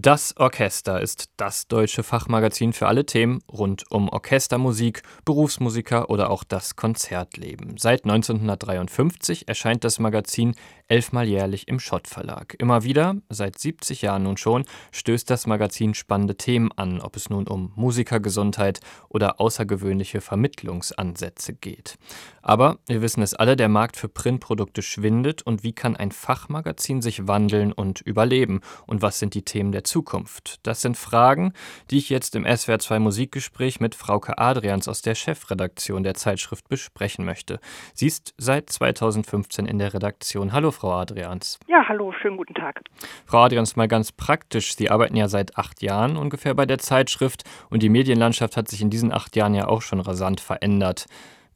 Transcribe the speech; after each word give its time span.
Das 0.00 0.36
Orchester 0.36 1.00
ist 1.00 1.28
das 1.38 1.66
deutsche 1.66 2.04
Fachmagazin 2.04 2.72
für 2.72 2.86
alle 2.86 3.04
Themen 3.04 3.42
rund 3.50 3.90
um 3.90 4.08
Orchestermusik, 4.08 5.02
Berufsmusiker 5.24 6.08
oder 6.08 6.30
auch 6.30 6.44
das 6.44 6.76
Konzertleben. 6.76 7.78
Seit 7.78 8.04
1953 8.04 9.48
erscheint 9.48 9.82
das 9.82 9.98
Magazin 9.98 10.54
elfmal 10.88 11.28
jährlich 11.28 11.68
im 11.68 11.78
Schott 11.78 12.08
Verlag. 12.08 12.54
Immer 12.58 12.82
wieder, 12.82 13.16
seit 13.28 13.58
70 13.58 14.02
Jahren 14.02 14.22
nun 14.22 14.38
schon, 14.38 14.64
stößt 14.92 15.28
das 15.28 15.46
Magazin 15.46 15.94
spannende 15.94 16.36
Themen 16.36 16.70
an, 16.76 17.00
ob 17.00 17.16
es 17.16 17.28
nun 17.28 17.46
um 17.46 17.72
Musikergesundheit 17.76 18.80
oder 19.08 19.38
außergewöhnliche 19.40 20.22
Vermittlungsansätze 20.22 21.52
geht. 21.52 21.98
Aber 22.40 22.78
wir 22.86 23.02
wissen 23.02 23.22
es 23.22 23.34
alle, 23.34 23.56
der 23.56 23.68
Markt 23.68 23.96
für 23.98 24.08
Printprodukte 24.08 24.80
schwindet 24.80 25.42
und 25.42 25.62
wie 25.62 25.74
kann 25.74 25.94
ein 25.94 26.10
Fachmagazin 26.10 27.02
sich 27.02 27.28
wandeln 27.28 27.72
und 27.72 28.00
überleben 28.00 28.60
und 28.86 29.02
was 29.02 29.18
sind 29.18 29.34
die 29.34 29.42
Themen 29.42 29.72
der 29.72 29.84
Zukunft? 29.84 30.60
Das 30.62 30.80
sind 30.80 30.96
Fragen, 30.96 31.52
die 31.90 31.98
ich 31.98 32.08
jetzt 32.08 32.34
im 32.34 32.46
SWR2 32.46 32.98
Musikgespräch 32.98 33.80
mit 33.80 33.94
Frauke 33.94 34.38
Adrians 34.38 34.88
aus 34.88 35.02
der 35.02 35.14
Chefredaktion 35.14 36.02
der 36.02 36.14
Zeitschrift 36.14 36.68
besprechen 36.68 37.26
möchte. 37.26 37.60
Sie 37.92 38.06
ist 38.06 38.32
seit 38.38 38.70
2015 38.70 39.66
in 39.66 39.78
der 39.78 39.92
Redaktion. 39.92 40.52
Hallo 40.54 40.70
Frau 40.78 40.92
Adrians. 40.92 41.58
Ja, 41.66 41.88
hallo, 41.88 42.12
schönen 42.12 42.36
guten 42.36 42.54
Tag. 42.54 42.82
Frau 43.26 43.38
Adrians, 43.38 43.74
mal 43.74 43.88
ganz 43.88 44.12
praktisch. 44.12 44.76
Sie 44.76 44.90
arbeiten 44.90 45.16
ja 45.16 45.26
seit 45.26 45.58
acht 45.58 45.82
Jahren 45.82 46.16
ungefähr 46.16 46.54
bei 46.54 46.66
der 46.66 46.78
Zeitschrift 46.78 47.42
und 47.68 47.82
die 47.82 47.88
Medienlandschaft 47.88 48.56
hat 48.56 48.68
sich 48.68 48.80
in 48.80 48.88
diesen 48.88 49.12
acht 49.12 49.34
Jahren 49.34 49.54
ja 49.54 49.66
auch 49.66 49.82
schon 49.82 49.98
rasant 49.98 50.40
verändert. 50.40 51.06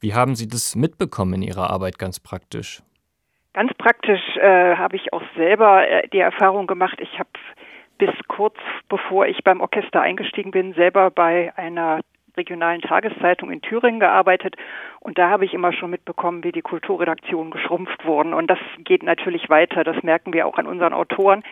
Wie 0.01 0.13
haben 0.13 0.35
Sie 0.35 0.49
das 0.49 0.75
mitbekommen 0.75 1.35
in 1.35 1.41
Ihrer 1.41 1.69
Arbeit 1.69 1.97
ganz 1.97 2.19
praktisch? 2.19 2.83
Ganz 3.53 3.73
praktisch 3.75 4.35
äh, 4.35 4.75
habe 4.75 4.97
ich 4.97 5.13
auch 5.13 5.23
selber 5.37 5.87
äh, 5.87 6.09
die 6.09 6.19
Erfahrung 6.19 6.67
gemacht. 6.67 6.99
Ich 6.99 7.17
habe 7.17 7.29
bis 7.97 8.11
kurz 8.27 8.57
bevor 8.89 9.27
ich 9.27 9.41
beim 9.45 9.61
Orchester 9.61 10.01
eingestiegen 10.01 10.51
bin, 10.51 10.73
selber 10.73 11.11
bei 11.11 11.53
einer 11.55 12.01
regionalen 12.37 12.81
Tageszeitung 12.81 13.51
in 13.51 13.61
Thüringen 13.61 13.99
gearbeitet. 13.99 14.55
Und 14.99 15.17
da 15.17 15.29
habe 15.29 15.45
ich 15.45 15.53
immer 15.53 15.73
schon 15.73 15.91
mitbekommen, 15.91 16.43
wie 16.43 16.51
die 16.51 16.61
Kulturredaktionen 16.61 17.51
geschrumpft 17.51 18.05
wurden. 18.05 18.33
Und 18.33 18.47
das 18.47 18.59
geht 18.79 19.03
natürlich 19.03 19.49
weiter. 19.49 19.83
Das 19.83 20.01
merken 20.03 20.33
wir 20.33 20.47
auch 20.47 20.57
an 20.57 20.67
unseren 20.67 20.93
Autoren, 20.93 21.43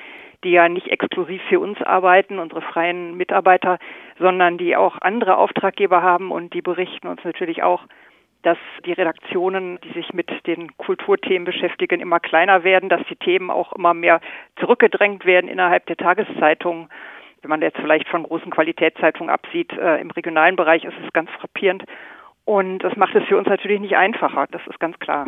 die 0.44 0.52
ja 0.52 0.68
nicht 0.70 0.88
exklusiv 0.88 1.42
für 1.50 1.60
uns 1.60 1.82
arbeiten, 1.82 2.40
unsere 2.40 2.62
freien 2.62 3.16
Mitarbeiter, 3.16 3.78
sondern 4.18 4.58
die 4.58 4.76
auch 4.76 4.98
andere 5.02 5.38
Auftraggeber 5.38 6.02
haben. 6.02 6.32
Und 6.32 6.54
die 6.54 6.62
berichten 6.62 7.08
uns 7.08 7.24
natürlich 7.24 7.64
auch, 7.64 7.86
dass 8.44 8.58
die 8.86 8.94
Redaktionen, 8.94 9.80
die 9.82 9.94
sich 9.94 10.14
mit 10.14 10.32
den 10.48 10.76
Kulturthemen 10.78 11.46
beschäftigen, 11.46 12.00
immer 12.00 12.20
kleiner 12.20 12.64
werden, 12.64 12.90
dass 12.90 13.06
die 13.08 13.16
Themen 13.16 13.52
auch 13.52 13.74
immer 13.74 13.94
mehr 13.94 14.20
zurückgedrängt 14.60 15.26
werden 15.26 15.48
innerhalb 15.48 15.86
der 15.86 15.98
Tageszeitungen 15.98 16.90
wenn 17.42 17.50
man 17.50 17.62
jetzt 17.62 17.78
vielleicht 17.78 18.08
von 18.08 18.24
großen 18.24 18.52
Qualitätszeitungen 18.52 19.30
absieht, 19.30 19.72
äh, 19.74 20.00
im 20.00 20.12
regionalen 20.12 20.56
Bereich 20.56 20.84
ist 20.84 20.96
es 21.06 21.14
ganz 21.14 21.30
frappierend. 21.40 21.84
Und 22.46 22.80
das 22.80 22.96
macht 22.96 23.16
es 23.16 23.24
für 23.28 23.38
uns 23.38 23.48
natürlich 23.48 23.80
nicht 23.80 23.96
einfacher, 23.96 24.48
das 24.52 24.62
ist 24.68 24.80
ganz 24.80 24.98
klar. 25.00 25.28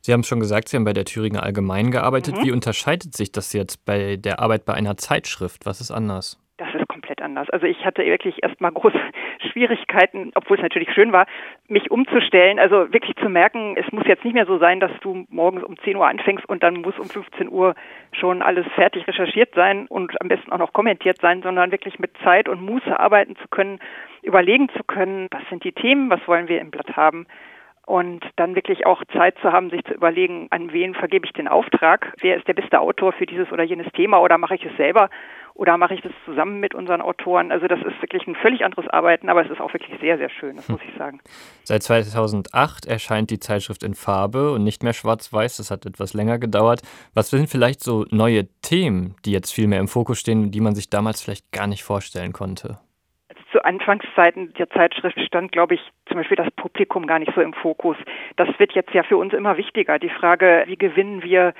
Sie 0.00 0.12
haben 0.12 0.22
schon 0.22 0.38
gesagt, 0.38 0.68
Sie 0.68 0.76
haben 0.76 0.84
bei 0.84 0.92
der 0.92 1.04
Thüringer 1.04 1.42
Allgemein 1.42 1.90
gearbeitet. 1.90 2.36
Mhm. 2.36 2.44
Wie 2.44 2.52
unterscheidet 2.52 3.14
sich 3.14 3.32
das 3.32 3.52
jetzt 3.52 3.84
bei 3.84 4.16
der 4.16 4.38
Arbeit 4.38 4.64
bei 4.64 4.74
einer 4.74 4.96
Zeitschrift? 4.96 5.66
Was 5.66 5.80
ist 5.80 5.90
anders? 5.90 6.40
Das 6.58 6.68
ist 6.74 6.86
komplett 6.88 7.20
anders. 7.20 7.50
Also 7.50 7.66
ich 7.66 7.84
hatte 7.84 8.04
wirklich 8.04 8.42
erstmal 8.42 8.70
große 8.70 8.98
Schwierigkeiten, 9.56 10.32
obwohl 10.34 10.58
es 10.58 10.62
natürlich 10.62 10.92
schön 10.92 11.12
war, 11.12 11.26
mich 11.66 11.90
umzustellen. 11.90 12.58
Also 12.58 12.92
wirklich 12.92 13.16
zu 13.16 13.30
merken, 13.30 13.74
es 13.76 13.90
muss 13.90 14.06
jetzt 14.06 14.22
nicht 14.22 14.34
mehr 14.34 14.44
so 14.44 14.58
sein, 14.58 14.80
dass 14.80 14.90
du 15.00 15.26
morgens 15.30 15.64
um 15.64 15.78
10 15.78 15.96
Uhr 15.96 16.06
anfängst 16.06 16.46
und 16.46 16.62
dann 16.62 16.82
muss 16.82 16.98
um 16.98 17.06
15 17.08 17.48
Uhr 17.48 17.74
schon 18.12 18.42
alles 18.42 18.66
fertig 18.74 19.08
recherchiert 19.08 19.54
sein 19.54 19.86
und 19.86 20.20
am 20.20 20.28
besten 20.28 20.52
auch 20.52 20.58
noch 20.58 20.74
kommentiert 20.74 21.18
sein, 21.22 21.40
sondern 21.42 21.72
wirklich 21.72 21.98
mit 21.98 22.10
Zeit 22.22 22.50
und 22.50 22.60
Muße 22.60 23.00
arbeiten 23.00 23.34
zu 23.36 23.48
können, 23.48 23.78
überlegen 24.22 24.68
zu 24.76 24.84
können, 24.84 25.28
was 25.30 25.42
sind 25.48 25.64
die 25.64 25.72
Themen, 25.72 26.10
was 26.10 26.20
wollen 26.28 26.48
wir 26.48 26.60
im 26.60 26.70
Blatt 26.70 26.94
haben 26.94 27.26
und 27.86 28.24
dann 28.34 28.56
wirklich 28.56 28.84
auch 28.84 29.02
Zeit 29.12 29.36
zu 29.40 29.52
haben, 29.52 29.70
sich 29.70 29.84
zu 29.84 29.94
überlegen, 29.94 30.48
an 30.50 30.72
wen 30.72 30.94
vergebe 30.94 31.24
ich 31.24 31.32
den 31.32 31.46
Auftrag, 31.46 32.12
wer 32.20 32.36
ist 32.36 32.46
der 32.48 32.54
beste 32.54 32.80
Autor 32.80 33.12
für 33.12 33.26
dieses 33.26 33.50
oder 33.52 33.62
jenes 33.62 33.90
Thema 33.92 34.20
oder 34.20 34.38
mache 34.38 34.56
ich 34.56 34.64
es 34.64 34.76
selber 34.76 35.08
oder 35.54 35.78
mache 35.78 35.94
ich 35.94 36.02
das 36.02 36.12
zusammen 36.24 36.58
mit 36.58 36.74
unseren 36.74 37.00
Autoren. 37.00 37.52
Also 37.52 37.68
das 37.68 37.78
ist 37.78 38.02
wirklich 38.02 38.26
ein 38.26 38.34
völlig 38.34 38.64
anderes 38.64 38.88
Arbeiten, 38.88 39.28
aber 39.28 39.44
es 39.44 39.50
ist 39.50 39.60
auch 39.60 39.72
wirklich 39.72 39.98
sehr, 40.00 40.18
sehr 40.18 40.28
schön, 40.28 40.56
das 40.56 40.66
hm. 40.66 40.74
muss 40.74 40.82
ich 40.86 40.98
sagen. 40.98 41.20
Seit 41.62 41.84
2008 41.84 42.86
erscheint 42.86 43.30
die 43.30 43.38
Zeitschrift 43.38 43.84
in 43.84 43.94
Farbe 43.94 44.50
und 44.50 44.64
nicht 44.64 44.82
mehr 44.82 44.92
schwarz-weiß, 44.92 45.58
das 45.58 45.70
hat 45.70 45.86
etwas 45.86 46.12
länger 46.12 46.38
gedauert. 46.38 46.82
Was 47.14 47.30
sind 47.30 47.48
vielleicht 47.48 47.80
so 47.80 48.04
neue 48.10 48.48
Themen, 48.62 49.14
die 49.24 49.30
jetzt 49.30 49.52
viel 49.52 49.68
mehr 49.68 49.80
im 49.80 49.88
Fokus 49.88 50.18
stehen, 50.18 50.50
die 50.50 50.60
man 50.60 50.74
sich 50.74 50.90
damals 50.90 51.22
vielleicht 51.22 51.52
gar 51.52 51.68
nicht 51.68 51.84
vorstellen 51.84 52.32
konnte? 52.32 52.80
Zu 53.56 53.64
Anfangszeiten 53.64 54.52
der 54.54 54.68
Zeitschrift 54.68 55.18
stand, 55.20 55.50
glaube 55.50 55.74
ich, 55.74 55.80
zum 56.06 56.18
Beispiel 56.18 56.36
das 56.36 56.50
Publikum 56.50 57.06
gar 57.06 57.18
nicht 57.18 57.32
so 57.34 57.40
im 57.40 57.54
Fokus. 57.54 57.96
Das 58.36 58.48
wird 58.58 58.72
jetzt 58.72 58.92
ja 58.92 59.02
für 59.02 59.16
uns 59.16 59.32
immer 59.32 59.56
wichtiger. 59.56 59.98
Die 59.98 60.10
Frage, 60.10 60.64
wie 60.66 60.76
gewinnen 60.76 61.22
wir 61.22 61.54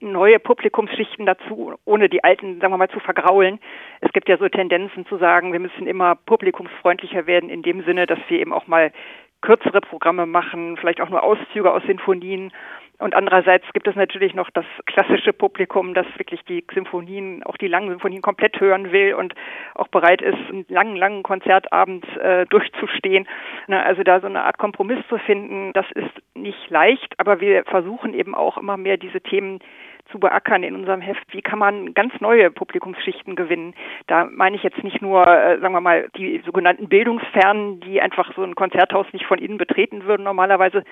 neue 0.00 0.38
Publikumsschichten 0.38 1.24
dazu, 1.24 1.74
ohne 1.86 2.10
die 2.10 2.22
alten, 2.22 2.60
sagen 2.60 2.74
wir 2.74 2.76
mal, 2.76 2.90
zu 2.90 3.00
vergraulen. 3.00 3.58
Es 4.02 4.12
gibt 4.12 4.28
ja 4.28 4.36
so 4.36 4.50
Tendenzen 4.50 5.06
zu 5.06 5.16
sagen, 5.16 5.52
wir 5.52 5.60
müssen 5.60 5.86
immer 5.86 6.14
publikumsfreundlicher 6.14 7.26
werden, 7.26 7.48
in 7.48 7.62
dem 7.62 7.84
Sinne, 7.84 8.06
dass 8.06 8.18
wir 8.28 8.38
eben 8.38 8.52
auch 8.52 8.66
mal 8.66 8.92
kürzere 9.40 9.80
Programme 9.80 10.26
machen, 10.26 10.76
vielleicht 10.76 11.00
auch 11.00 11.08
nur 11.08 11.22
Auszüge 11.22 11.72
aus 11.72 11.82
Sinfonien 11.84 12.52
und 13.00 13.14
andererseits 13.14 13.64
gibt 13.72 13.88
es 13.88 13.96
natürlich 13.96 14.34
noch 14.34 14.50
das 14.50 14.66
klassische 14.84 15.32
Publikum, 15.32 15.94
das 15.94 16.06
wirklich 16.16 16.42
die 16.44 16.64
Symphonien, 16.72 17.42
auch 17.44 17.56
die 17.56 17.66
langen 17.66 17.88
Symphonien 17.88 18.22
komplett 18.22 18.60
hören 18.60 18.92
will 18.92 19.14
und 19.14 19.34
auch 19.74 19.88
bereit 19.88 20.20
ist, 20.20 20.38
einen 20.48 20.66
langen, 20.68 20.96
langen 20.96 21.22
Konzertabend 21.22 22.06
äh, 22.18 22.44
durchzustehen. 22.46 23.26
Na, 23.66 23.82
also 23.82 24.02
da 24.02 24.20
so 24.20 24.26
eine 24.26 24.44
Art 24.44 24.58
Kompromiss 24.58 24.98
zu 25.08 25.18
finden, 25.18 25.72
das 25.72 25.86
ist 25.94 26.10
nicht 26.34 26.68
leicht, 26.68 27.14
aber 27.18 27.40
wir 27.40 27.64
versuchen 27.64 28.12
eben 28.12 28.34
auch 28.34 28.58
immer 28.58 28.76
mehr 28.76 28.98
diese 28.98 29.20
Themen 29.20 29.60
zu 30.10 30.18
beackern 30.18 30.62
in 30.62 30.74
unserem 30.74 31.00
Heft. 31.00 31.24
Wie 31.32 31.42
kann 31.42 31.58
man 31.58 31.94
ganz 31.94 32.12
neue 32.20 32.50
Publikumsschichten 32.50 33.36
gewinnen? 33.36 33.74
Da 34.06 34.24
meine 34.24 34.56
ich 34.56 34.62
jetzt 34.62 34.82
nicht 34.82 35.02
nur, 35.02 35.26
äh, 35.26 35.58
sagen 35.60 35.74
wir 35.74 35.80
mal, 35.80 36.08
die 36.16 36.42
sogenannten 36.44 36.88
Bildungsfernen, 36.88 37.80
die 37.80 38.00
einfach 38.00 38.32
so 38.34 38.42
ein 38.42 38.54
Konzerthaus 38.54 39.06
nicht 39.12 39.26
von 39.26 39.38
innen 39.38 39.58
betreten 39.58 40.04
würden 40.04 40.24
normalerweise, 40.24 40.84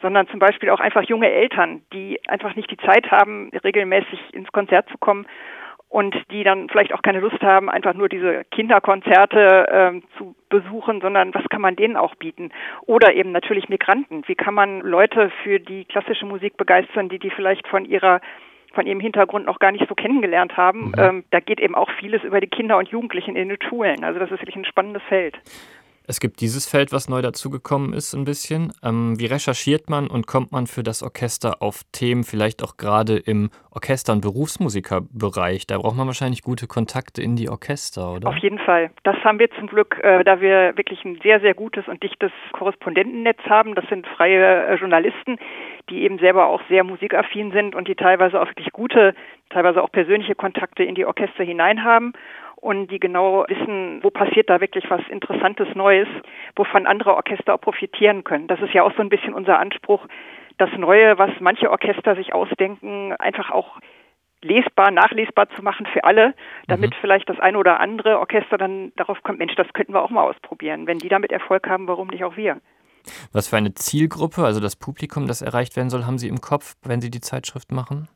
sondern 0.00 0.28
zum 0.28 0.38
Beispiel 0.38 0.70
auch 0.70 0.80
einfach 0.80 1.02
junge 1.02 1.30
Eltern, 1.30 1.82
die 1.92 2.18
einfach 2.28 2.56
nicht 2.56 2.70
die 2.70 2.76
Zeit 2.78 3.10
haben, 3.10 3.50
regelmäßig 3.64 4.18
ins 4.32 4.52
Konzert 4.52 4.88
zu 4.88 4.98
kommen 4.98 5.26
und 5.88 6.14
die 6.30 6.42
dann 6.42 6.68
vielleicht 6.68 6.92
auch 6.92 7.02
keine 7.02 7.20
Lust 7.20 7.40
haben, 7.42 7.70
einfach 7.70 7.94
nur 7.94 8.08
diese 8.08 8.44
Kinderkonzerte 8.50 9.68
äh, 9.68 10.00
zu 10.18 10.34
besuchen, 10.48 11.00
sondern 11.00 11.32
was 11.32 11.48
kann 11.48 11.60
man 11.60 11.76
denen 11.76 11.96
auch 11.96 12.14
bieten? 12.16 12.50
Oder 12.86 13.14
eben 13.14 13.32
natürlich 13.32 13.68
Migranten. 13.68 14.22
Wie 14.26 14.34
kann 14.34 14.54
man 14.54 14.80
Leute 14.80 15.30
für 15.42 15.60
die 15.60 15.84
klassische 15.84 16.26
Musik 16.26 16.56
begeistern, 16.56 17.08
die 17.08 17.18
die 17.18 17.30
vielleicht 17.30 17.66
von 17.68 17.84
ihrer 17.84 18.20
von 18.76 18.86
ihrem 18.86 19.00
Hintergrund 19.00 19.46
noch 19.46 19.58
gar 19.58 19.72
nicht 19.72 19.88
so 19.88 19.96
kennengelernt 19.96 20.56
haben. 20.56 20.88
Mhm. 20.88 20.94
Ähm, 20.98 21.24
da 21.30 21.40
geht 21.40 21.58
eben 21.58 21.74
auch 21.74 21.90
vieles 21.98 22.22
über 22.22 22.40
die 22.40 22.46
Kinder 22.46 22.78
und 22.78 22.88
Jugendlichen 22.88 23.34
in 23.34 23.48
den 23.48 23.58
Schulen. 23.60 24.04
Also 24.04 24.20
das 24.20 24.30
ist 24.30 24.40
wirklich 24.40 24.54
ein 24.54 24.64
spannendes 24.64 25.02
Feld. 25.08 25.36
Es 26.08 26.20
gibt 26.20 26.40
dieses 26.40 26.70
Feld, 26.70 26.92
was 26.92 27.08
neu 27.08 27.20
dazugekommen 27.20 27.92
ist, 27.92 28.14
ein 28.14 28.24
bisschen. 28.24 28.72
Ähm, 28.84 29.18
wie 29.18 29.26
recherchiert 29.26 29.90
man 29.90 30.06
und 30.06 30.28
kommt 30.28 30.52
man 30.52 30.68
für 30.68 30.84
das 30.84 31.02
Orchester 31.02 31.60
auf 31.60 31.82
Themen, 31.92 32.22
vielleicht 32.22 32.62
auch 32.62 32.76
gerade 32.76 33.16
im 33.16 33.50
Orchester- 33.72 34.12
und 34.12 34.20
Berufsmusikerbereich? 34.20 35.66
Da 35.66 35.78
braucht 35.78 35.96
man 35.96 36.06
wahrscheinlich 36.06 36.42
gute 36.42 36.68
Kontakte 36.68 37.22
in 37.22 37.34
die 37.34 37.48
Orchester, 37.48 38.12
oder? 38.12 38.28
Auf 38.28 38.36
jeden 38.36 38.60
Fall. 38.60 38.90
Das 39.02 39.16
haben 39.24 39.40
wir 39.40 39.50
zum 39.50 39.66
Glück, 39.66 39.98
äh, 40.04 40.22
da 40.22 40.40
wir 40.40 40.76
wirklich 40.76 41.04
ein 41.04 41.18
sehr, 41.24 41.40
sehr 41.40 41.54
gutes 41.54 41.88
und 41.88 42.00
dichtes 42.02 42.30
Korrespondentennetz 42.52 43.40
haben. 43.48 43.74
Das 43.74 43.84
sind 43.88 44.06
freie 44.06 44.66
äh, 44.66 44.74
Journalisten, 44.76 45.38
die 45.90 46.02
eben 46.02 46.20
selber 46.20 46.46
auch 46.46 46.62
sehr 46.68 46.84
musikaffin 46.84 47.50
sind 47.50 47.74
und 47.74 47.88
die 47.88 47.96
teilweise 47.96 48.40
auch 48.40 48.46
wirklich 48.46 48.70
gute, 48.72 49.14
teilweise 49.50 49.82
auch 49.82 49.90
persönliche 49.90 50.36
Kontakte 50.36 50.84
in 50.84 50.94
die 50.94 51.04
Orchester 51.04 51.42
hinein 51.42 51.82
haben 51.82 52.12
und 52.56 52.88
die 52.90 52.98
genau 52.98 53.44
wissen, 53.48 54.02
wo 54.02 54.10
passiert 54.10 54.50
da 54.50 54.60
wirklich 54.60 54.88
was 54.90 55.02
Interessantes 55.08 55.68
Neues, 55.74 56.08
wovon 56.56 56.86
andere 56.86 57.14
Orchester 57.14 57.54
auch 57.54 57.60
profitieren 57.60 58.24
können. 58.24 58.48
Das 58.48 58.60
ist 58.60 58.74
ja 58.74 58.82
auch 58.82 58.92
so 58.96 59.02
ein 59.02 59.08
bisschen 59.08 59.34
unser 59.34 59.58
Anspruch, 59.58 60.06
das 60.58 60.70
Neue, 60.76 61.18
was 61.18 61.30
manche 61.40 61.70
Orchester 61.70 62.16
sich 62.16 62.32
ausdenken, 62.32 63.12
einfach 63.18 63.50
auch 63.50 63.78
lesbar, 64.42 64.90
nachlesbar 64.90 65.48
zu 65.50 65.62
machen 65.62 65.86
für 65.92 66.04
alle, 66.04 66.34
damit 66.66 66.90
mhm. 66.90 66.96
vielleicht 67.00 67.28
das 67.28 67.38
eine 67.40 67.58
oder 67.58 67.80
andere 67.80 68.18
Orchester 68.18 68.58
dann 68.58 68.92
darauf 68.96 69.22
kommt, 69.22 69.38
Mensch, 69.38 69.54
das 69.54 69.72
könnten 69.72 69.92
wir 69.92 70.02
auch 70.02 70.10
mal 70.10 70.22
ausprobieren. 70.22 70.86
Wenn 70.86 70.98
die 70.98 71.08
damit 71.08 71.32
Erfolg 71.32 71.68
haben, 71.68 71.88
warum 71.88 72.08
nicht 72.08 72.24
auch 72.24 72.36
wir? 72.36 72.60
Was 73.32 73.48
für 73.48 73.56
eine 73.56 73.74
Zielgruppe, 73.74 74.44
also 74.44 74.60
das 74.60 74.76
Publikum, 74.76 75.26
das 75.26 75.42
erreicht 75.42 75.76
werden 75.76 75.90
soll, 75.90 76.06
haben 76.06 76.18
Sie 76.18 76.28
im 76.28 76.40
Kopf, 76.40 76.74
wenn 76.82 77.00
Sie 77.00 77.10
die 77.10 77.20
Zeitschrift 77.20 77.70
machen? 77.70 78.08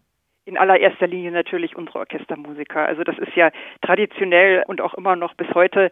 In 0.45 0.57
allererster 0.59 1.07
Linie 1.07 1.31
natürlich 1.31 1.77
unsere 1.77 1.99
Orchestermusiker. 2.01 2.81
Also 2.81 3.05
das 3.05 3.19
ist 3.19 3.35
ja 3.37 3.51
traditionell 3.83 4.65
und 4.67 4.81
auch 4.81 4.95
immer 4.95 5.17
noch 5.17 5.35
bis 5.35 5.49
heute 5.55 5.91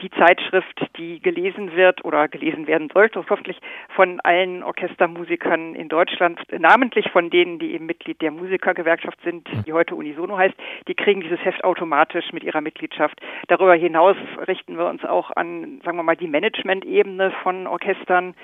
die 0.00 0.10
Zeitschrift, 0.10 0.80
die 0.98 1.20
gelesen 1.20 1.76
wird 1.76 2.04
oder 2.04 2.26
gelesen 2.28 2.66
werden 2.66 2.90
sollte, 2.92 3.24
hoffentlich 3.30 3.58
von 3.94 4.20
allen 4.20 4.62
Orchestermusikern 4.62 5.74
in 5.74 5.88
Deutschland, 5.88 6.40
namentlich 6.50 7.10
von 7.10 7.30
denen, 7.30 7.58
die 7.58 7.74
eben 7.74 7.86
Mitglied 7.86 8.20
der 8.20 8.32
Musikergewerkschaft 8.32 9.18
sind, 9.22 9.48
die 9.66 9.72
heute 9.72 9.94
Unisono 9.94 10.36
heißt, 10.36 10.54
die 10.88 10.94
kriegen 10.94 11.20
dieses 11.20 11.44
Heft 11.44 11.62
automatisch 11.62 12.32
mit 12.32 12.42
ihrer 12.42 12.60
Mitgliedschaft. 12.60 13.20
Darüber 13.46 13.74
hinaus 13.74 14.16
richten 14.48 14.76
wir 14.76 14.86
uns 14.86 15.04
auch 15.04 15.30
an, 15.30 15.80
sagen 15.84 15.96
wir 15.96 16.02
mal, 16.02 16.16
die 16.16 16.28
Management-Ebene 16.28 17.30
von 17.42 17.66
Orchestern 17.68 18.34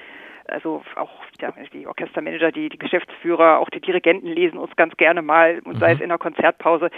also 0.49 0.83
auch 0.97 1.11
ja, 1.41 1.53
die 1.73 1.87
Orchestermanager, 1.87 2.53
die, 2.53 2.69
die 2.69 2.79
Geschäftsführer, 2.79 3.59
auch 3.59 3.71
die 3.71 3.81
Dirigenten 3.81 4.27
lesen 4.27 4.59
uns 4.59 4.75
ganz 4.77 4.97
gerne 4.97 5.23
mal, 5.23 5.61
und 5.65 5.79
sei 5.79 5.93
es 5.93 5.99
mhm. 5.99 6.05
in 6.05 6.09
der 6.11 6.19
Konzertpause. 6.19 6.91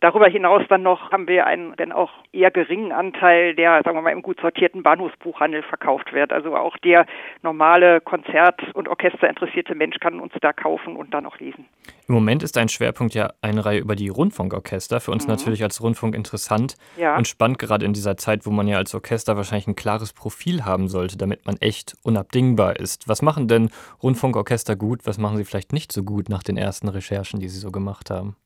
Darüber 0.00 0.28
hinaus 0.28 0.62
dann 0.68 0.82
noch 0.82 1.10
haben 1.10 1.26
wir 1.26 1.46
einen, 1.46 1.74
denn 1.76 1.92
auch 1.92 2.10
eher 2.32 2.50
geringen 2.50 2.92
Anteil, 2.92 3.54
der, 3.54 3.82
sagen 3.84 3.96
wir 3.96 4.02
mal, 4.02 4.12
im 4.12 4.22
gut 4.22 4.40
sortierten 4.40 4.82
Bahnhofsbuchhandel 4.82 5.62
verkauft 5.62 6.12
wird. 6.12 6.32
Also 6.32 6.56
auch 6.56 6.76
der 6.78 7.06
normale 7.42 8.00
Konzert- 8.00 8.62
und 8.74 8.88
Orchesterinteressierte 8.88 9.74
Mensch 9.74 9.98
kann 9.98 10.20
uns 10.20 10.32
da 10.40 10.52
kaufen 10.52 10.96
und 10.96 11.12
dann 11.14 11.26
auch 11.26 11.38
lesen. 11.38 11.66
Im 12.06 12.14
Moment 12.14 12.42
ist 12.42 12.56
ein 12.56 12.68
Schwerpunkt 12.68 13.14
ja 13.14 13.32
eine 13.42 13.64
Reihe 13.64 13.80
über 13.80 13.96
die 13.96 14.08
Rundfunkorchester. 14.08 15.00
Für 15.00 15.10
uns 15.10 15.26
mhm. 15.26 15.32
natürlich 15.32 15.62
als 15.62 15.82
Rundfunk 15.82 16.14
interessant 16.14 16.76
ja. 16.96 17.16
und 17.16 17.26
spannend, 17.26 17.58
gerade 17.58 17.84
in 17.84 17.92
dieser 17.92 18.16
Zeit, 18.16 18.46
wo 18.46 18.50
man 18.50 18.66
ja 18.66 18.76
als 18.78 18.94
Orchester 18.94 19.36
wahrscheinlich 19.36 19.66
ein 19.66 19.76
klares 19.76 20.12
Profil 20.12 20.64
haben 20.64 20.88
sollte, 20.88 21.18
damit 21.18 21.44
man 21.46 21.56
echt 21.60 21.96
unabdingbar 22.02 22.76
ist. 22.76 22.87
Was 23.06 23.22
machen 23.22 23.48
denn 23.48 23.70
Rundfunkorchester 24.02 24.76
gut? 24.76 25.00
Was 25.04 25.18
machen 25.18 25.36
sie 25.36 25.44
vielleicht 25.44 25.72
nicht 25.72 25.92
so 25.92 26.02
gut 26.02 26.28
nach 26.28 26.42
den 26.42 26.56
ersten 26.56 26.88
Recherchen, 26.88 27.40
die 27.40 27.48
sie 27.48 27.58
so 27.58 27.70
gemacht 27.70 28.10
haben? 28.10 28.36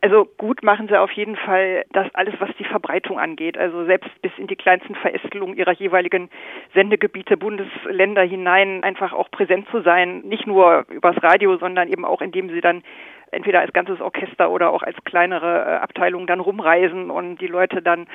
Also 0.00 0.26
gut 0.38 0.62
machen 0.62 0.88
sie 0.88 1.00
auf 1.00 1.10
jeden 1.12 1.36
Fall 1.36 1.84
das 1.92 2.06
alles, 2.14 2.34
was 2.38 2.50
die 2.58 2.64
Verbreitung 2.64 3.18
angeht. 3.18 3.56
Also 3.56 3.84
selbst 3.86 4.10
bis 4.20 4.32
in 4.36 4.46
die 4.46 4.56
kleinsten 4.56 4.94
Verästelungen 4.94 5.56
ihrer 5.56 5.72
jeweiligen 5.72 6.28
Sendegebiete, 6.74 7.36
Bundesländer 7.36 8.22
hinein 8.22 8.82
einfach 8.82 9.12
auch 9.12 9.30
präsent 9.30 9.66
zu 9.70 9.82
sein. 9.82 10.20
Nicht 10.20 10.46
nur 10.46 10.84
übers 10.90 11.22
Radio, 11.22 11.56
sondern 11.56 11.88
eben 11.88 12.04
auch, 12.04 12.20
indem 12.20 12.50
sie 12.50 12.60
dann 12.60 12.82
entweder 13.30 13.60
als 13.60 13.72
ganzes 13.72 14.00
Orchester 14.00 14.50
oder 14.50 14.70
auch 14.70 14.82
als 14.82 14.96
kleinere 15.04 15.64
äh, 15.64 15.76
Abteilung 15.78 16.26
dann 16.26 16.40
rumreisen 16.40 17.10
und 17.10 17.40
die 17.40 17.48
Leute 17.48 17.82
dann 17.82 18.06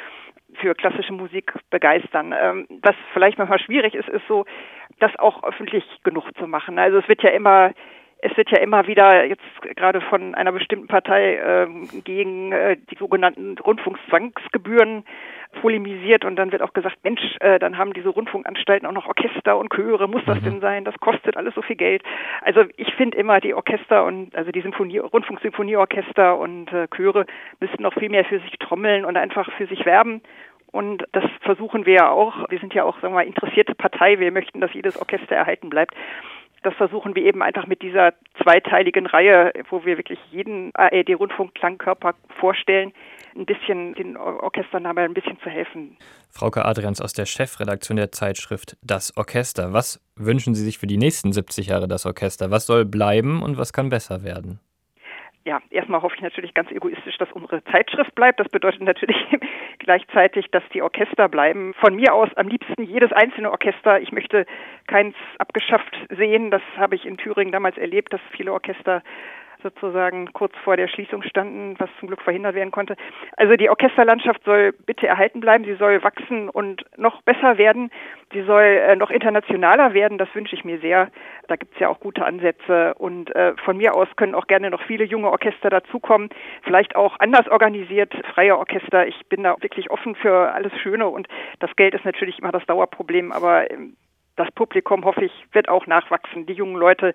für 0.55 0.75
klassische 0.75 1.13
Musik 1.13 1.53
begeistern. 1.69 2.33
Ähm, 2.37 2.67
was 2.81 2.95
vielleicht 3.13 3.37
manchmal 3.37 3.59
schwierig 3.59 3.95
ist, 3.95 4.09
ist 4.09 4.27
so, 4.27 4.45
das 4.99 5.15
auch 5.17 5.43
öffentlich 5.43 5.83
genug 6.03 6.25
zu 6.37 6.47
machen. 6.47 6.77
Also 6.77 6.97
es 6.99 7.07
wird 7.07 7.23
ja 7.23 7.29
immer 7.31 7.71
es 8.21 8.37
wird 8.37 8.51
ja 8.51 8.59
immer 8.59 8.87
wieder 8.87 9.25
jetzt 9.25 9.43
gerade 9.75 9.99
von 10.01 10.35
einer 10.35 10.51
bestimmten 10.51 10.87
Partei 10.87 11.35
äh, 11.35 11.67
gegen 12.03 12.51
äh, 12.51 12.77
die 12.77 12.95
sogenannten 12.97 13.57
Rundfunkzwangsgebühren 13.57 15.03
polemisiert 15.59 16.23
und 16.23 16.35
dann 16.35 16.51
wird 16.51 16.61
auch 16.61 16.73
gesagt, 16.73 16.97
Mensch, 17.03 17.21
äh, 17.39 17.59
dann 17.59 17.77
haben 17.77 17.93
diese 17.93 18.09
Rundfunkanstalten 18.09 18.87
auch 18.87 18.93
noch 18.93 19.07
Orchester 19.07 19.57
und 19.57 19.73
Chöre, 19.73 20.07
muss 20.07 20.23
das 20.25 20.39
mhm. 20.41 20.45
denn 20.45 20.61
sein? 20.61 20.85
Das 20.85 20.95
kostet 20.99 21.35
alles 21.35 21.55
so 21.55 21.61
viel 21.61 21.75
Geld. 21.75 22.03
Also 22.41 22.63
ich 22.77 22.93
finde 22.93 23.17
immer, 23.17 23.39
die 23.39 23.53
Orchester 23.53 24.05
und 24.05 24.35
also 24.35 24.51
die 24.51 24.61
Symphonie, 24.61 24.99
Rundfunksymphonieorchester 24.99 26.37
und 26.37 26.71
äh, 26.71 26.87
Chöre 26.95 27.25
müssten 27.59 27.83
noch 27.83 27.93
viel 27.93 28.09
mehr 28.09 28.25
für 28.25 28.39
sich 28.39 28.57
trommeln 28.59 29.03
und 29.03 29.17
einfach 29.17 29.51
für 29.57 29.65
sich 29.65 29.85
werben. 29.85 30.21
Und 30.71 31.03
das 31.11 31.25
versuchen 31.41 31.85
wir 31.85 31.95
ja 31.95 32.09
auch. 32.09 32.49
Wir 32.49 32.59
sind 32.59 32.73
ja 32.73 32.85
auch, 32.85 32.95
sagen 33.01 33.13
wir 33.13 33.19
mal, 33.19 33.27
interessierte 33.27 33.75
Partei. 33.75 34.19
Wir 34.19 34.31
möchten, 34.31 34.61
dass 34.61 34.73
jedes 34.73 34.97
Orchester 34.97 35.35
erhalten 35.35 35.69
bleibt 35.69 35.95
das 36.63 36.73
versuchen 36.75 37.15
wir 37.15 37.23
eben 37.23 37.41
einfach 37.41 37.65
mit 37.65 37.81
dieser 37.81 38.13
zweiteiligen 38.41 39.07
Reihe, 39.07 39.51
wo 39.69 39.83
wir 39.83 39.97
wirklich 39.97 40.19
jeden 40.29 40.71
ARD-Rundfunk-Klangkörper 40.75 42.13
vorstellen, 42.39 42.93
ein 43.35 43.45
bisschen 43.45 43.93
den 43.95 44.17
Orchestern 44.17 44.83
dabei 44.83 45.03
ein 45.03 45.13
bisschen 45.13 45.39
zu 45.41 45.49
helfen. 45.49 45.97
Frauke 46.29 46.65
Adrians 46.65 47.01
aus 47.01 47.13
der 47.13 47.25
Chefredaktion 47.25 47.97
der 47.97 48.11
Zeitschrift 48.11 48.77
Das 48.83 49.15
Orchester. 49.17 49.73
Was 49.73 50.01
wünschen 50.15 50.53
Sie 50.53 50.63
sich 50.63 50.77
für 50.77 50.87
die 50.87 50.97
nächsten 50.97 51.33
70 51.33 51.67
Jahre 51.67 51.87
das 51.87 52.05
Orchester? 52.05 52.51
Was 52.51 52.65
soll 52.65 52.85
bleiben 52.85 53.41
und 53.41 53.57
was 53.57 53.73
kann 53.73 53.89
besser 53.89 54.23
werden? 54.23 54.59
Ja, 55.43 55.59
erstmal 55.71 56.01
hoffe 56.01 56.15
ich 56.15 56.21
natürlich 56.21 56.53
ganz 56.53 56.69
egoistisch, 56.71 57.17
dass 57.17 57.31
unsere 57.31 57.63
Zeitschrift 57.65 58.13
bleibt. 58.13 58.39
Das 58.39 58.49
bedeutet 58.49 58.81
natürlich 58.81 59.17
gleichzeitig, 59.79 60.51
dass 60.51 60.63
die 60.73 60.81
Orchester 60.81 61.27
bleiben. 61.29 61.73
Von 61.79 61.95
mir 61.95 62.13
aus 62.13 62.29
am 62.35 62.47
liebsten 62.47 62.83
jedes 62.83 63.11
einzelne 63.11 63.49
Orchester. 63.49 63.99
Ich 63.99 64.11
möchte 64.11 64.45
keins 64.87 65.15
abgeschafft 65.39 65.97
sehen. 66.09 66.51
Das 66.51 66.61
habe 66.77 66.95
ich 66.95 67.05
in 67.05 67.17
Thüringen 67.17 67.51
damals 67.51 67.77
erlebt, 67.77 68.13
dass 68.13 68.21
viele 68.35 68.53
Orchester 68.53 69.01
sozusagen 69.63 70.31
kurz 70.33 70.53
vor 70.63 70.77
der 70.77 70.87
Schließung 70.87 71.23
standen, 71.23 71.75
was 71.79 71.89
zum 71.99 72.07
Glück 72.07 72.21
verhindert 72.21 72.55
werden 72.55 72.71
konnte. 72.71 72.95
Also 73.37 73.55
die 73.55 73.69
Orchesterlandschaft 73.69 74.43
soll 74.43 74.71
bitte 74.71 75.07
erhalten 75.07 75.39
bleiben, 75.39 75.65
sie 75.65 75.75
soll 75.75 76.03
wachsen 76.03 76.49
und 76.49 76.85
noch 76.97 77.21
besser 77.21 77.57
werden, 77.57 77.91
sie 78.33 78.43
soll 78.43 78.63
äh, 78.63 78.95
noch 78.95 79.09
internationaler 79.09 79.93
werden, 79.93 80.17
das 80.17 80.33
wünsche 80.33 80.55
ich 80.55 80.63
mir 80.63 80.79
sehr. 80.79 81.09
Da 81.47 81.55
gibt 81.55 81.73
es 81.73 81.79
ja 81.79 81.89
auch 81.89 81.99
gute 81.99 82.25
Ansätze. 82.25 82.93
Und 82.95 83.35
äh, 83.35 83.53
von 83.65 83.77
mir 83.77 83.95
aus 83.95 84.07
können 84.15 84.35
auch 84.35 84.47
gerne 84.47 84.69
noch 84.69 84.81
viele 84.83 85.03
junge 85.03 85.29
Orchester 85.29 85.69
dazukommen, 85.69 86.29
vielleicht 86.63 86.95
auch 86.95 87.19
anders 87.19 87.47
organisiert, 87.47 88.13
freie 88.33 88.57
Orchester. 88.57 89.07
Ich 89.07 89.25
bin 89.27 89.43
da 89.43 89.55
wirklich 89.59 89.91
offen 89.91 90.15
für 90.15 90.53
alles 90.53 90.71
Schöne. 90.81 91.07
Und 91.07 91.27
das 91.59 91.75
Geld 91.75 91.93
ist 91.93 92.05
natürlich 92.05 92.39
immer 92.39 92.51
das 92.51 92.65
Dauerproblem, 92.65 93.31
aber 93.31 93.69
ähm, 93.71 93.95
das 94.43 94.51
Publikum, 94.53 95.05
hoffe 95.05 95.25
ich, 95.25 95.31
wird 95.51 95.69
auch 95.69 95.87
nachwachsen. 95.87 96.45
Die 96.45 96.53
jungen 96.53 96.75
Leute, 96.75 97.13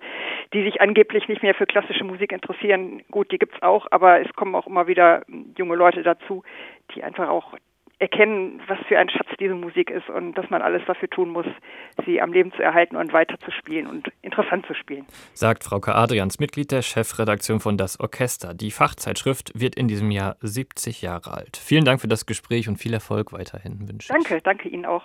die 0.53 0.63
sich 0.63 0.81
angeblich 0.81 1.27
nicht 1.27 1.43
mehr 1.43 1.55
für 1.55 1.65
klassische 1.65 2.03
Musik 2.03 2.31
interessieren, 2.31 3.01
gut, 3.11 3.31
die 3.31 3.39
gibt's 3.39 3.61
auch, 3.61 3.87
aber 3.91 4.21
es 4.21 4.31
kommen 4.33 4.55
auch 4.55 4.67
immer 4.67 4.87
wieder 4.87 5.23
junge 5.57 5.75
Leute 5.75 6.03
dazu, 6.03 6.43
die 6.93 7.03
einfach 7.03 7.29
auch 7.29 7.53
erkennen, 7.99 8.61
was 8.67 8.77
für 8.87 8.99
ein 8.99 9.09
Schatz 9.09 9.27
diese 9.39 9.55
Musik 9.55 9.89
ist 9.89 10.07
und 10.09 10.35
dass 10.35 10.49
man 10.49 10.61
alles 10.61 10.83
dafür 10.85 11.09
tun 11.09 11.29
muss, 11.29 11.47
sie 12.05 12.21
am 12.21 12.31
Leben 12.31 12.51
zu 12.53 12.61
erhalten 12.61 12.95
und 12.95 13.11
weiter 13.11 13.39
zu 13.39 13.51
spielen 13.51 13.87
und 13.87 14.11
interessant 14.21 14.65
zu 14.67 14.75
spielen. 14.75 15.05
Sagt 15.33 15.63
Frauke 15.63 15.95
Adrians, 15.95 16.39
Mitglied 16.39 16.71
der 16.71 16.83
Chefredaktion 16.83 17.59
von 17.59 17.77
Das 17.77 17.99
Orchester. 17.99 18.53
Die 18.53 18.71
Fachzeitschrift 18.71 19.59
wird 19.59 19.75
in 19.75 19.87
diesem 19.87 20.11
Jahr 20.11 20.37
70 20.41 21.01
Jahre 21.01 21.31
alt. 21.31 21.57
Vielen 21.57 21.85
Dank 21.85 22.01
für 22.01 22.07
das 22.07 22.25
Gespräch 22.25 22.69
und 22.69 22.77
viel 22.77 22.93
Erfolg 22.93 23.33
weiterhin 23.33 23.87
wünsche 23.87 24.13
Danke, 24.13 24.41
danke 24.43 24.69
Ihnen 24.69 24.85
auch. 24.85 25.03